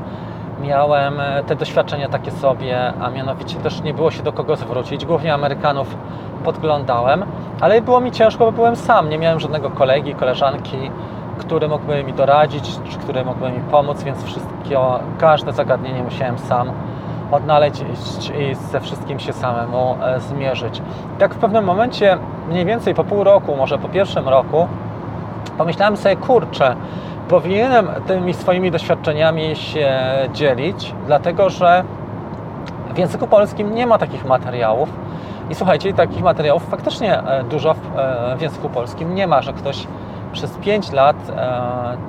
miałem 0.63 1.21
e, 1.21 1.43
te 1.47 1.57
doświadczenia 1.57 2.09
takie 2.09 2.31
sobie, 2.31 2.93
a 3.01 3.11
mianowicie 3.11 3.57
też 3.57 3.83
nie 3.83 3.95
było 3.95 4.11
się 4.11 4.23
do 4.23 4.33
kogo 4.33 4.57
zwrócić, 4.57 5.07
głównie 5.07 5.35
Amerykanów 5.35 5.97
podglądałem, 6.45 7.25
ale 7.61 7.83
było 7.83 8.01
mi 8.01 8.13
ciężko, 8.13 8.45
bo 8.45 8.53
byłem 8.53 8.77
sam, 8.77 9.09
nie 9.09 9.19
miałem 9.19 9.41
żadnego 9.41 9.71
kolegi, 9.71 10.15
koleżanki, 10.15 10.91
który 11.39 11.69
mógłby 11.69 12.05
mi 12.05 12.13
doradzić, 12.13 12.79
czy 12.91 12.99
który 12.99 13.25
mógłby 13.25 13.51
mi 13.51 13.61
pomóc, 13.61 14.03
więc 14.03 14.25
wszystkie, 14.25 14.79
każde 15.19 15.53
zagadnienie 15.53 16.03
musiałem 16.03 16.39
sam 16.39 16.73
odnaleźć 17.31 17.85
i 18.39 18.55
ze 18.55 18.81
wszystkim 18.81 19.19
się 19.19 19.33
samemu 19.33 19.97
e, 20.03 20.21
zmierzyć. 20.21 20.83
Tak 21.19 21.35
w 21.35 21.39
pewnym 21.39 21.65
momencie, 21.65 22.19
mniej 22.49 22.65
więcej 22.65 22.95
po 22.95 23.05
pół 23.05 23.25
roku, 23.25 23.57
może 23.57 23.79
po 23.79 23.89
pierwszym 23.89 24.29
roku, 24.29 24.69
pomyślałem 25.59 25.97
sobie, 25.97 26.17
kurczę, 26.17 26.77
powinienem 27.29 27.89
tymi 28.07 28.35
swoimi 28.35 28.71
doświadczeniami 28.71 29.57
się 29.57 29.99
dzielić, 30.33 30.95
dlatego 31.07 31.51
że 31.51 31.85
w 32.95 32.99
języku 32.99 33.27
polskim 33.27 33.75
nie 33.75 33.87
ma 33.87 33.99
takich 33.99 34.25
materiałów. 34.25 34.89
I 35.51 35.55
słuchajcie, 35.55 35.93
takich 35.95 36.23
materiałów 36.23 36.63
faktycznie 36.71 37.23
e, 37.23 37.45
dużo 37.45 37.71
e, 37.71 38.37
w 38.37 38.43
języku 38.43 38.69
polskim 38.69 39.15
nie 39.15 39.27
ma, 39.27 39.43
że 39.43 39.53
ktoś 39.53 39.87
przez 40.33 40.51
5 40.57 40.93
lat, 40.93 41.17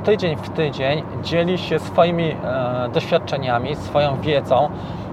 tydzień 0.04 0.36
w 0.36 0.50
tydzień, 0.50 1.04
dzieli 1.24 1.58
się 1.58 1.80
swoimi 1.80 2.36
doświadczeniami, 2.94 3.76
swoją 3.76 4.22
wiedzą, 4.22 4.70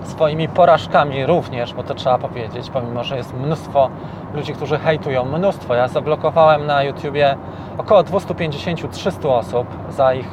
swoimi 0.06 0.48
porażkami 0.48 1.26
również, 1.26 1.75
bo 1.75 1.82
to 1.82 1.94
trzeba 1.94 2.18
powiedzieć, 2.18 2.70
pomimo, 2.70 3.04
że 3.04 3.16
jest 3.16 3.34
mnóstwo 3.34 3.90
ludzi, 4.34 4.52
którzy 4.52 4.78
hejtują, 4.78 5.25
mnóstwo. 5.25 5.75
Ja 5.75 5.88
zablokowałem 5.88 6.66
na 6.66 6.82
YouTubie 6.82 7.36
około 7.78 8.02
250-300 8.02 9.28
osób 9.28 9.66
za 9.88 10.14
ich 10.14 10.28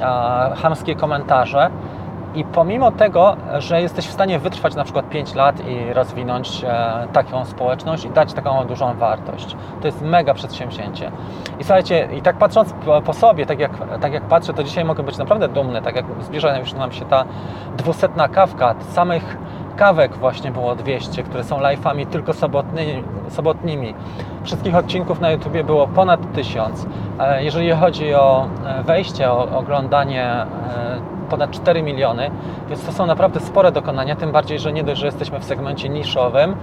a, 0.00 0.50
chamskie 0.62 0.94
komentarze 0.94 1.70
i 2.34 2.44
pomimo 2.44 2.92
tego, 2.92 3.36
że 3.58 3.82
jesteś 3.82 4.06
w 4.06 4.12
stanie 4.12 4.38
wytrwać 4.38 4.74
na 4.74 4.84
przykład 4.84 5.08
5 5.08 5.34
lat 5.34 5.68
i 5.68 5.92
rozwinąć 5.92 6.64
e, 6.64 7.08
taką 7.12 7.44
społeczność 7.44 8.04
i 8.04 8.10
dać 8.10 8.32
taką 8.32 8.64
dużą 8.64 8.94
wartość, 8.94 9.56
to 9.80 9.86
jest 9.86 10.02
mega 10.02 10.34
przedsięwzięcie. 10.34 11.10
I 11.60 11.64
słuchajcie, 11.64 12.08
i 12.16 12.22
tak 12.22 12.38
patrząc 12.38 12.74
po, 13.04 13.12
sobie, 13.12 13.46
tak 13.46 13.58
jak, 13.58 13.70
tak 14.00 14.12
jak 14.12 14.22
patrzę, 14.22 14.54
to 14.54 14.64
dzisiaj 14.64 14.84
mogę 14.84 15.02
być 15.02 15.18
naprawdę 15.18 15.48
dumny, 15.48 15.82
tak 15.82 15.96
jak 15.96 16.04
zbliża 16.20 16.58
już 16.58 16.72
nam 16.72 16.92
się 16.92 17.04
ta 17.04 17.24
dwusetna 17.76 18.28
kawka, 18.28 18.74
samych 18.92 19.38
kawek 19.76 20.16
właśnie 20.16 20.50
było 20.50 20.74
200, 20.74 21.22
które 21.22 21.44
są 21.44 21.60
live'ami 21.60 22.06
tylko 22.06 22.32
sobotnymi, 22.32 23.04
sobotnimi. 23.28 23.94
Wszystkich 24.44 24.76
odcinków 24.76 25.20
na 25.20 25.30
YouTubie 25.30 25.64
było 25.64 25.88
ponad 25.88 26.32
1000. 26.32 26.86
E, 27.18 27.44
jeżeli 27.44 27.70
chodzi 27.70 28.14
o 28.14 28.48
e, 28.66 28.82
wejście, 28.82 29.30
o 29.30 29.58
oglądanie 29.58 30.46
ponad 31.30 31.50
4 31.50 31.82
miliony, 31.82 32.30
więc 32.68 32.86
to 32.86 32.92
są 32.92 33.06
naprawdę 33.06 33.40
spore 33.40 33.72
dokonania, 33.72 34.16
tym 34.16 34.32
bardziej, 34.32 34.58
że 34.58 34.72
nie 34.72 34.84
dość, 34.84 35.00
że 35.00 35.06
jesteśmy 35.06 35.40
w 35.40 35.44
segmencie 35.44 35.88
niszowym, 35.88 36.56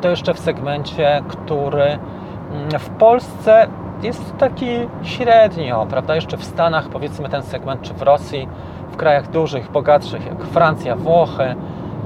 to 0.00 0.08
jeszcze 0.08 0.34
w 0.34 0.38
segmencie, 0.38 1.22
który 1.28 1.82
mm, 1.82 2.70
w 2.78 2.90
Polsce 2.90 3.66
jest 4.02 4.36
taki 4.36 4.66
średnio, 5.02 5.86
prawda? 5.90 6.14
Jeszcze 6.14 6.36
w 6.36 6.44
Stanach, 6.44 6.88
powiedzmy, 6.88 7.28
ten 7.28 7.42
segment, 7.42 7.82
czy 7.82 7.94
w 7.94 8.02
Rosji, 8.02 8.48
w 8.92 8.96
krajach 8.96 9.30
dużych, 9.30 9.70
bogatszych, 9.70 10.26
jak 10.26 10.44
Francja, 10.44 10.96
Włochy, 10.96 11.54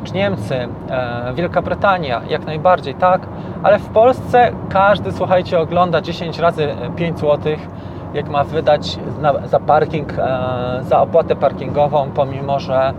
czy 0.04 0.14
Niemcy, 0.14 0.68
e, 0.90 1.32
Wielka 1.34 1.62
Brytania, 1.62 2.20
jak 2.28 2.46
najbardziej, 2.46 2.94
tak, 2.94 3.20
ale 3.62 3.78
w 3.78 3.88
Polsce 3.88 4.52
każdy, 4.68 5.12
słuchajcie, 5.12 5.60
ogląda 5.60 6.00
10 6.00 6.38
razy 6.38 6.68
5 6.96 7.18
złotych 7.18 7.68
jak 8.16 8.28
ma 8.28 8.44
wydać 8.44 8.98
za 9.44 9.60
parking, 9.60 10.12
e, 10.18 10.78
za 10.82 11.00
opłatę 11.00 11.36
parkingową, 11.36 12.10
pomimo 12.14 12.60
że 12.60 12.92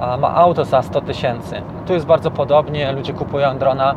e, 0.00 0.16
ma 0.16 0.34
auto 0.34 0.64
za 0.64 0.82
100 0.82 1.00
tysięcy. 1.00 1.62
Tu 1.86 1.92
jest 1.92 2.06
bardzo 2.06 2.30
podobnie, 2.30 2.92
ludzie 2.92 3.12
kupują 3.12 3.58
drona 3.58 3.94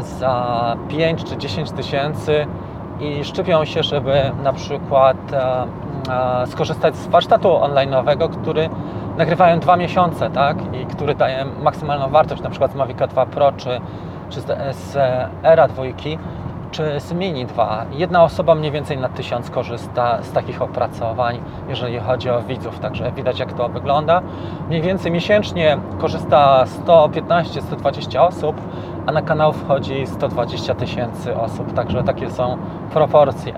za 0.00 0.76
5 0.88 1.24
czy 1.24 1.36
10 1.36 1.70
tysięcy 1.70 2.46
i 3.00 3.24
szczypią 3.24 3.64
się, 3.64 3.82
żeby 3.82 4.32
na 4.42 4.52
przykład 4.52 5.16
e, 5.32 6.46
skorzystać 6.46 6.96
z 6.96 7.06
warsztatu 7.06 7.48
online'owego, 7.48 8.30
który 8.30 8.70
nagrywają 9.16 9.58
dwa 9.58 9.76
miesiące, 9.76 10.30
tak? 10.30 10.56
I 10.74 10.86
który 10.86 11.14
daje 11.14 11.44
maksymalną 11.62 12.08
wartość, 12.08 12.42
na 12.42 12.50
przykład 12.50 12.72
z 12.72 12.74
Mavica 12.74 13.06
2 13.06 13.26
Pro 13.26 13.52
czy, 13.52 13.80
czy 14.30 14.40
z, 14.40 14.76
z 14.76 14.96
Era 15.42 15.68
2 15.68 15.82
czy 16.74 17.00
z 17.00 17.12
Mini 17.12 17.46
2. 17.46 17.86
Jedna 17.92 18.24
osoba 18.24 18.54
mniej 18.54 18.72
więcej 18.72 18.98
na 18.98 19.08
tysiąc 19.08 19.50
korzysta 19.50 20.22
z 20.22 20.32
takich 20.32 20.62
opracowań, 20.62 21.40
jeżeli 21.68 21.98
chodzi 21.98 22.30
o 22.30 22.42
widzów, 22.42 22.78
także 22.78 23.12
widać 23.12 23.38
jak 23.38 23.52
to 23.52 23.68
wygląda. 23.68 24.22
Mniej 24.68 24.82
więcej 24.82 25.12
miesięcznie 25.12 25.78
korzysta 25.98 26.64
115-120 26.86 28.18
osób, 28.18 28.56
a 29.06 29.12
na 29.12 29.22
kanał 29.22 29.52
wchodzi 29.52 30.06
120 30.06 30.74
tysięcy 30.74 31.36
osób, 31.36 31.72
także 31.72 32.02
takie 32.02 32.30
są 32.30 32.58
proporcje. 32.92 33.52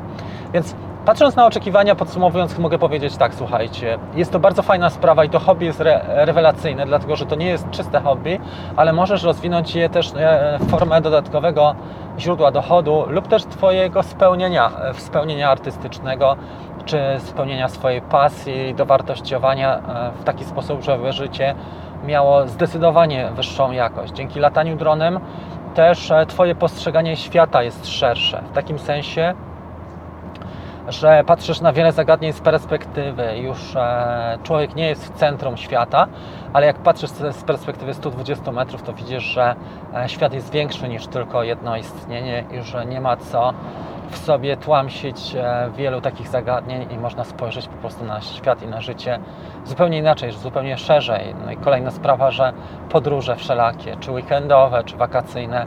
Więc 0.53 0.75
Patrząc 1.07 1.37
na 1.37 1.47
oczekiwania, 1.47 1.95
podsumowując, 1.95 2.59
mogę 2.59 2.79
powiedzieć 2.79 3.17
tak, 3.17 3.35
słuchajcie, 3.35 3.99
jest 4.15 4.33
to 4.33 4.39
bardzo 4.39 4.63
fajna 4.63 4.91
sprawa 4.91 5.25
i 5.25 5.31
to 5.31 5.39
hobby 5.39 5.65
jest 5.65 5.81
re 5.81 6.01
rewelacyjne, 6.07 6.87
dlatego 6.87 7.17
że 7.17 7.27
to 7.27 7.37
nie 7.37 7.47
jest 7.47 7.71
czyste 7.71 8.01
hobby, 8.01 8.39
ale 8.77 8.93
możesz 8.93 9.23
rozwinąć 9.23 9.75
je 9.75 9.89
też 9.89 10.13
e, 10.17 10.59
w 10.61 10.71
formę 10.71 11.01
dodatkowego 11.01 11.75
źródła 12.19 12.51
dochodu 12.51 13.05
lub 13.09 13.29
też 13.29 13.45
Twojego 13.45 14.03
spełnienia, 14.03 14.71
e, 14.91 14.95
spełnienia 14.95 15.51
artystycznego, 15.51 16.37
czy 16.85 17.01
spełnienia 17.19 17.69
swojej 17.69 18.03
pasji, 18.03 18.75
dowartościowania 18.75 19.79
e, 19.79 20.13
w 20.21 20.25
taki 20.25 20.45
sposób, 20.45 20.83
żeby 20.83 21.13
życie 21.13 21.55
miało 22.05 22.49
zdecydowanie 22.49 23.31
wyższą 23.37 23.73
jakość. 23.73 24.13
Dzięki 24.13 24.41
lataniu 24.41 24.77
dronem 24.77 25.21
też 25.75 26.13
Twoje 26.29 26.55
postrzeganie 26.55 27.17
świata 27.17 27.63
jest 27.63 27.87
szersze, 27.87 28.43
w 28.51 28.53
takim 28.53 28.79
sensie, 28.79 29.35
że 30.89 31.25
patrzysz 31.27 31.61
na 31.61 31.73
wiele 31.73 31.93
zagadnień 31.93 32.33
z 32.33 32.41
perspektywy. 32.41 33.39
Już 33.39 33.77
e, 33.77 34.39
człowiek 34.43 34.75
nie 34.75 34.89
jest 34.89 35.05
w 35.05 35.19
centrum 35.19 35.57
świata, 35.57 36.07
ale 36.53 36.67
jak 36.67 36.77
patrzysz 36.79 37.11
z 37.11 37.45
perspektywy 37.45 37.95
120 37.95 38.53
metrów, 38.53 38.83
to 38.83 38.93
widzisz, 38.93 39.23
że 39.23 39.55
e, 39.95 40.09
świat 40.09 40.35
jest 40.35 40.51
większy 40.51 40.89
niż 40.89 41.07
tylko 41.07 41.43
jedno 41.43 41.77
istnienie 41.77 42.45
i 42.51 42.63
że 42.63 42.87
nie 42.87 43.01
ma 43.01 43.17
co 43.17 43.53
w 44.11 44.19
sobie 44.19 44.57
tłamsić 44.57 45.35
e, 45.35 45.71
wielu 45.77 46.01
takich 46.01 46.29
zagadnień 46.29 46.93
i 46.93 46.99
można 46.99 47.25
spojrzeć 47.25 47.69
po 47.69 47.77
prostu 47.77 48.05
na 48.05 48.21
świat 48.21 48.63
i 48.63 48.67
na 48.67 48.81
życie 48.81 49.19
zupełnie 49.65 49.99
inaczej, 49.99 50.33
zupełnie 50.33 50.79
szerzej. 50.79 51.35
No 51.45 51.53
i 51.53 51.57
kolejna 51.57 51.91
sprawa, 51.91 52.31
że 52.31 52.53
podróże 52.89 53.37
wszelakie, 53.37 53.97
czy 54.01 54.13
weekendowe, 54.13 54.85
czy 54.85 54.97
wakacyjne, 54.97 55.67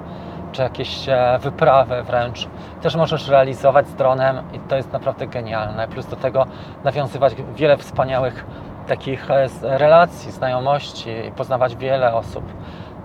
czy 0.51 0.61
jakieś 0.61 1.09
e, 1.09 1.39
wyprawy 1.41 2.03
wręcz 2.03 2.47
też 2.81 2.95
możesz 2.95 3.27
realizować 3.27 3.87
z 3.87 3.95
dronem 3.95 4.41
i 4.53 4.59
to 4.59 4.75
jest 4.75 4.93
naprawdę 4.93 5.27
genialne. 5.27 5.87
Plus 5.87 6.05
do 6.05 6.15
tego 6.15 6.45
nawiązywać 6.83 7.35
wiele 7.55 7.77
wspaniałych 7.77 8.45
takich 8.87 9.31
e, 9.31 9.47
relacji, 9.61 10.31
znajomości 10.31 11.09
i 11.27 11.31
poznawać 11.31 11.75
wiele 11.75 12.13
osób. 12.13 12.43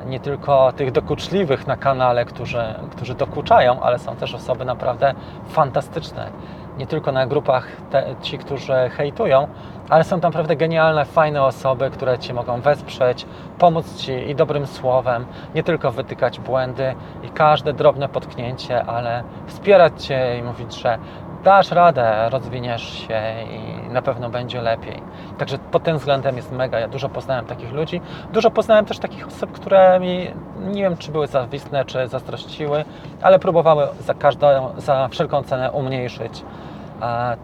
Nie 0.06 0.20
tylko 0.20 0.72
tych 0.72 0.92
dokuczliwych 0.92 1.66
na 1.66 1.76
kanale, 1.76 2.24
którzy, 2.24 2.62
którzy 2.90 3.14
dokuczają, 3.14 3.80
ale 3.82 3.98
są 3.98 4.16
też 4.16 4.34
osoby 4.34 4.64
naprawdę 4.64 5.14
fantastyczne. 5.48 6.30
Nie 6.78 6.86
tylko 6.86 7.12
na 7.12 7.26
grupach 7.26 7.66
te, 7.90 8.14
ci, 8.22 8.38
którzy 8.38 8.72
hejtują, 8.90 9.48
ale 9.88 10.04
są 10.04 10.20
tam 10.20 10.28
naprawdę 10.28 10.56
genialne, 10.56 11.04
fajne 11.04 11.42
osoby, 11.42 11.90
które 11.90 12.18
Cię 12.18 12.34
mogą 12.34 12.60
wesprzeć, 12.60 13.26
pomóc 13.58 13.96
Ci 13.96 14.12
i 14.12 14.34
dobrym 14.34 14.66
słowem, 14.66 15.26
nie 15.54 15.62
tylko 15.62 15.92
wytykać 15.92 16.40
błędy 16.40 16.94
i 17.22 17.28
każde 17.28 17.72
drobne 17.72 18.08
potknięcie, 18.08 18.84
ale 18.84 19.24
wspierać 19.46 20.04
Cię 20.04 20.38
i 20.38 20.42
mówić, 20.42 20.74
że 20.74 20.98
dasz 21.44 21.70
radę, 21.70 22.28
rozwiniesz 22.30 22.82
się 22.82 23.20
i 23.50 23.92
na 23.92 24.02
pewno 24.02 24.30
będzie 24.30 24.62
lepiej. 24.62 25.02
Także 25.38 25.58
pod 25.58 25.82
tym 25.82 25.98
względem 25.98 26.36
jest 26.36 26.52
mega. 26.52 26.80
Ja 26.80 26.88
dużo 26.88 27.08
poznałem 27.08 27.44
takich 27.44 27.72
ludzi. 27.72 28.00
Dużo 28.32 28.50
poznałem 28.50 28.84
też 28.84 28.98
takich 28.98 29.26
osób, 29.26 29.52
które 29.52 30.00
mi 30.00 30.30
nie 30.60 30.82
wiem, 30.82 30.96
czy 30.96 31.12
były 31.12 31.26
zawistne, 31.26 31.84
czy 31.84 32.08
zazdrościły, 32.08 32.84
ale 33.22 33.38
próbowały 33.38 33.88
za 34.00 34.14
każdą, 34.14 34.72
za 34.76 35.08
wszelką 35.08 35.42
cenę 35.42 35.72
umniejszyć 35.72 36.44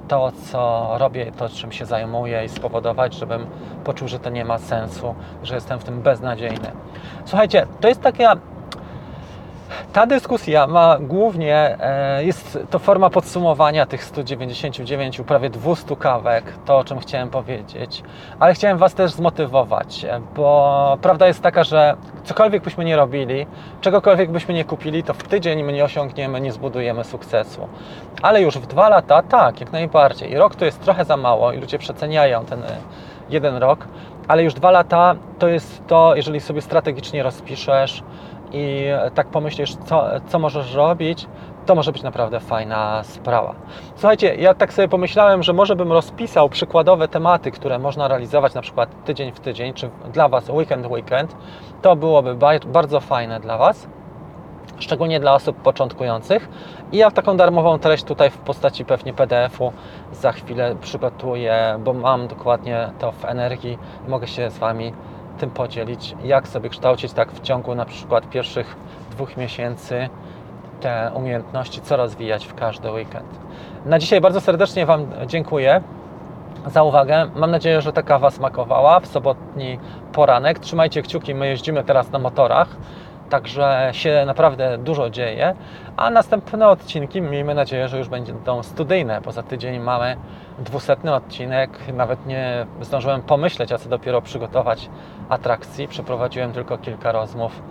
to, 0.08 0.32
co 0.32 0.90
robię, 0.98 1.32
to, 1.32 1.48
czym 1.48 1.72
się 1.72 1.86
zajmuję 1.86 2.44
i 2.44 2.48
spowodować, 2.48 3.14
żebym 3.14 3.46
poczuł, 3.84 4.08
że 4.08 4.18
to 4.18 4.30
nie 4.30 4.44
ma 4.44 4.58
sensu, 4.58 5.14
że 5.42 5.54
jestem 5.54 5.78
w 5.78 5.84
tym 5.84 6.02
beznadziejny. 6.02 6.72
Słuchajcie, 7.24 7.66
to 7.80 7.88
jest 7.88 8.02
taka 8.02 8.36
ta 9.92 10.06
dyskusja 10.06 10.66
ma 10.66 10.98
głównie, 11.00 11.76
e, 11.80 12.24
jest 12.24 12.58
to 12.70 12.78
forma 12.78 13.10
podsumowania 13.10 13.86
tych 13.86 14.04
199, 14.04 15.20
prawie 15.26 15.50
200 15.50 15.96
kawek, 15.96 16.44
to 16.64 16.78
o 16.78 16.84
czym 16.84 16.98
chciałem 16.98 17.30
powiedzieć, 17.30 18.02
ale 18.38 18.54
chciałem 18.54 18.78
Was 18.78 18.94
też 18.94 19.10
zmotywować, 19.10 20.04
e, 20.04 20.20
bo 20.36 20.98
prawda 21.02 21.26
jest 21.26 21.42
taka, 21.42 21.64
że 21.64 21.96
cokolwiek 22.24 22.62
byśmy 22.62 22.84
nie 22.84 22.96
robili, 22.96 23.46
czegokolwiek 23.80 24.30
byśmy 24.30 24.54
nie 24.54 24.64
kupili, 24.64 25.02
to 25.02 25.14
w 25.14 25.22
tydzień 25.22 25.62
my 25.62 25.72
nie 25.72 25.84
osiągniemy, 25.84 26.40
nie 26.40 26.52
zbudujemy 26.52 27.04
sukcesu. 27.04 27.68
Ale 28.22 28.42
już 28.42 28.58
w 28.58 28.66
dwa 28.66 28.88
lata, 28.88 29.22
tak, 29.22 29.60
jak 29.60 29.72
najbardziej. 29.72 30.34
Rok 30.34 30.54
to 30.54 30.64
jest 30.64 30.80
trochę 30.80 31.04
za 31.04 31.16
mało 31.16 31.52
i 31.52 31.58
ludzie 31.58 31.78
przeceniają 31.78 32.44
ten 32.44 32.62
e, 32.62 32.66
jeden 33.30 33.56
rok, 33.56 33.88
ale 34.28 34.44
już 34.44 34.54
dwa 34.54 34.70
lata 34.70 35.14
to 35.38 35.48
jest 35.48 35.86
to, 35.86 36.16
jeżeli 36.16 36.40
sobie 36.40 36.62
strategicznie 36.62 37.22
rozpiszesz, 37.22 38.02
i 38.52 38.86
tak 39.14 39.26
pomyślisz, 39.26 39.74
co, 39.74 40.04
co 40.26 40.38
możesz 40.38 40.74
robić, 40.74 41.26
to 41.66 41.74
może 41.74 41.92
być 41.92 42.02
naprawdę 42.02 42.40
fajna 42.40 43.02
sprawa. 43.02 43.54
Słuchajcie, 43.94 44.34
ja 44.34 44.54
tak 44.54 44.72
sobie 44.72 44.88
pomyślałem, 44.88 45.42
że 45.42 45.52
może 45.52 45.76
bym 45.76 45.92
rozpisał 45.92 46.48
przykładowe 46.48 47.08
tematy, 47.08 47.50
które 47.50 47.78
można 47.78 48.08
realizować 48.08 48.54
na 48.54 48.62
przykład 48.62 49.04
tydzień 49.04 49.32
w 49.32 49.40
tydzień, 49.40 49.74
czy 49.74 49.90
dla 50.12 50.28
Was 50.28 50.48
weekend 50.48 50.86
weekend. 50.86 51.36
To 51.82 51.96
byłoby 51.96 52.36
bardzo 52.66 53.00
fajne 53.00 53.40
dla 53.40 53.58
Was, 53.58 53.88
szczególnie 54.78 55.20
dla 55.20 55.34
osób 55.34 55.56
początkujących. 55.56 56.48
I 56.92 56.96
ja 56.96 57.10
taką 57.10 57.36
darmową 57.36 57.78
treść 57.78 58.04
tutaj 58.04 58.30
w 58.30 58.38
postaci 58.38 58.84
pewnie 58.84 59.12
PDF-u 59.12 59.72
za 60.12 60.32
chwilę 60.32 60.76
przygotuję, 60.80 61.78
bo 61.84 61.92
mam 61.92 62.28
dokładnie 62.28 62.90
to 62.98 63.12
w 63.12 63.24
energii 63.24 63.78
mogę 64.08 64.26
się 64.26 64.50
z 64.50 64.58
Wami 64.58 64.92
tym 65.40 65.50
podzielić, 65.50 66.14
jak 66.24 66.48
sobie 66.48 66.68
kształcić 66.68 67.12
tak 67.12 67.32
w 67.32 67.40
ciągu 67.40 67.74
na 67.74 67.84
przykład 67.84 68.30
pierwszych 68.30 68.76
dwóch 69.10 69.36
miesięcy 69.36 70.08
te 70.80 71.10
umiejętności, 71.14 71.80
co 71.80 71.96
rozwijać 71.96 72.46
w 72.46 72.54
każdy 72.54 72.90
weekend. 72.90 73.38
Na 73.86 73.98
dzisiaj 73.98 74.20
bardzo 74.20 74.40
serdecznie 74.40 74.86
Wam 74.86 75.06
dziękuję 75.26 75.80
za 76.66 76.82
uwagę. 76.82 77.30
Mam 77.34 77.50
nadzieję, 77.50 77.80
że 77.80 77.92
ta 77.92 78.02
kawa 78.02 78.30
smakowała 78.30 79.00
w 79.00 79.06
sobotni 79.06 79.78
poranek. 80.12 80.58
Trzymajcie 80.58 81.02
kciuki, 81.02 81.34
my 81.34 81.48
jeździmy 81.48 81.84
teraz 81.84 82.10
na 82.10 82.18
motorach, 82.18 82.68
także 83.30 83.88
się 83.92 84.22
naprawdę 84.26 84.78
dużo 84.78 85.10
dzieje. 85.10 85.54
A 85.96 86.10
następne 86.10 86.68
odcinki, 86.68 87.22
miejmy 87.22 87.54
nadzieję, 87.54 87.88
że 87.88 87.98
już 87.98 88.08
będą 88.08 88.62
studyjne, 88.62 89.20
bo 89.20 89.32
za 89.32 89.42
tydzień 89.42 89.80
mamy 89.80 90.16
dwusetny 90.58 91.14
odcinek. 91.14 91.70
Nawet 91.94 92.26
nie 92.26 92.66
zdążyłem 92.80 93.22
pomyśleć, 93.22 93.72
a 93.72 93.78
co 93.78 93.88
dopiero 93.88 94.22
przygotować 94.22 94.90
atrakcji. 95.28 95.88
Przeprowadziłem 95.88 96.52
tylko 96.52 96.78
kilka 96.78 97.12
rozmów, 97.12 97.62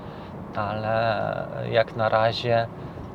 ale 0.55 1.47
jak 1.71 1.95
na 1.95 2.09
razie 2.09 2.67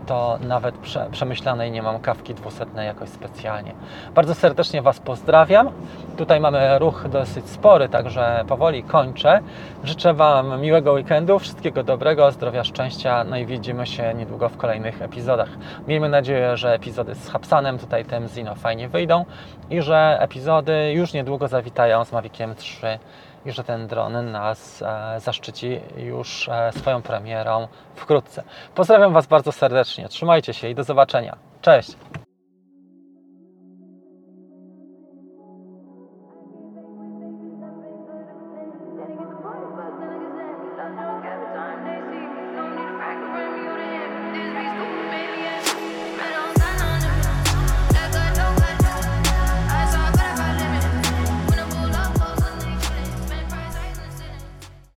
to 0.07 0.39
nawet 0.41 0.75
prze, 0.75 1.07
przemyślanej 1.11 1.71
nie 1.71 1.83
mam 1.83 2.01
kawki 2.01 2.35
dwusetnej 2.35 2.87
jakoś 2.87 3.09
specjalnie. 3.09 3.73
Bardzo 4.15 4.35
serdecznie 4.35 4.83
Was 4.83 5.01
pozdrawiam. 5.01 5.71
Tutaj 6.17 6.41
mamy 6.41 6.79
ruch 6.79 7.09
dosyć 7.09 7.49
spory, 7.49 7.89
także 7.89 8.45
powoli 8.49 8.83
kończę. 8.83 9.41
Życzę 9.85 10.15
Wam 10.15 10.61
miłego 10.61 10.93
weekendu, 10.93 11.39
wszystkiego 11.39 11.83
dobrego, 11.83 12.33
zdrowia, 12.33 12.65
szczęścia, 12.65 13.25
no 13.25 13.37
i 13.37 13.47
widzimy 13.47 13.87
się 13.87 14.15
niedługo 14.15 14.49
w 14.49 14.57
kolejnych 14.57 15.03
epizodach. 15.03 15.49
Miejmy 15.89 16.09
nadzieję, 16.09 16.57
że 16.57 16.73
epizody 16.73 17.15
z 17.15 17.29
Hapsanem, 17.29 17.79
tutaj 17.79 18.05
tym 18.05 18.29
Zino 18.29 18.55
fajnie 18.55 18.89
wyjdą 18.89 19.25
i 19.71 19.83
że 19.83 20.17
epizody 20.21 20.93
już 20.93 21.13
niedługo 21.13 21.49
zawitają 21.49 22.05
z 22.05 22.13
Maviciem 22.13 22.55
3 22.55 22.99
i 23.45 23.53
że 23.53 23.65
ten 23.65 23.87
dron 23.87 24.31
nas 24.31 24.83
e, 24.83 25.21
zaszczyci 25.21 25.81
już 25.97 26.49
e, 26.49 26.73
swoją 26.73 27.03
premierą 27.03 27.69
wkrótce. 27.95 28.43
Pozdrawiam 28.75 29.13
Was 29.13 29.27
bardzo 29.27 29.53
serdecznie, 29.53 30.09
trzymajcie 30.09 30.55
się 30.55 30.69
i 30.69 30.75
do 30.75 30.85
zobaczenia. 30.85 31.37
Cześć! 31.63 31.97